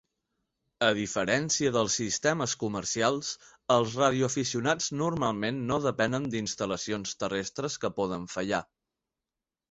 A 0.85 0.87
diferència 0.99 1.71
dels 1.73 1.97
sistemes 1.99 2.53
comercials, 2.63 3.29
els 3.75 3.97
radioaficionats 3.99 4.87
normalment 5.01 5.59
no 5.73 5.77
depenen 5.83 6.25
d'instal·lacions 6.37 7.13
terrestres 7.25 7.77
que 7.85 7.93
poden 8.01 8.25
fallar. 8.37 8.63